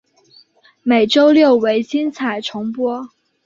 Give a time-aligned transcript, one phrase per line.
[0.81, 3.07] 每周六为精彩重播。